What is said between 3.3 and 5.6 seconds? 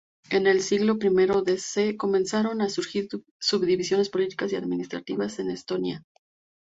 subdivisiones políticas y administrativas en